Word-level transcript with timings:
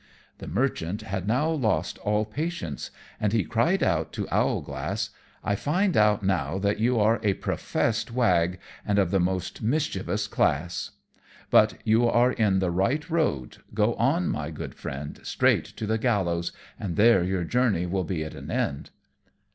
The 0.39 0.47
Merchant 0.47 1.03
had 1.03 1.27
now 1.27 1.47
lost 1.51 1.99
all 1.99 2.25
patience, 2.25 2.89
and 3.19 3.31
he 3.31 3.43
cried 3.43 3.83
out 3.83 4.11
to 4.13 4.27
Owlglass, 4.29 5.11
"I 5.43 5.53
find 5.55 5.95
out 5.95 6.23
now 6.23 6.57
that 6.57 6.79
you 6.79 6.99
are 6.99 7.19
a 7.21 7.35
professed 7.35 8.11
wag, 8.11 8.59
and 8.83 8.97
of 8.97 9.11
the 9.11 9.19
most 9.19 9.61
mischievous 9.61 10.25
class; 10.25 10.89
but 11.51 11.75
you 11.83 12.09
are 12.09 12.31
in 12.31 12.57
the 12.57 12.71
right 12.71 13.07
road, 13.11 13.57
go 13.75 13.93
on, 13.93 14.27
my 14.27 14.49
good 14.49 14.73
Friend, 14.73 15.19
straight 15.21 15.65
to 15.65 15.85
the 15.85 15.99
gallows, 15.99 16.51
and 16.79 16.95
there 16.95 17.23
your 17.23 17.43
journey 17.43 17.85
will 17.85 18.03
be 18.03 18.23
at 18.23 18.33
an 18.33 18.49
end." 18.49 18.89